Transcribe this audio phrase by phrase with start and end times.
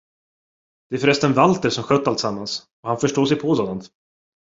[0.89, 3.85] Det är för resten Walter, som skött alltsammans, och han förstår sig på sådant.